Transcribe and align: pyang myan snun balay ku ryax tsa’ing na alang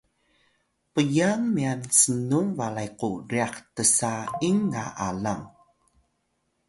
pyang 0.93 1.41
myan 1.55 1.81
snun 1.99 2.47
balay 2.57 2.89
ku 2.99 3.09
ryax 3.31 3.53
tsa’ing 3.75 4.59
na 4.73 4.83
alang 5.07 5.43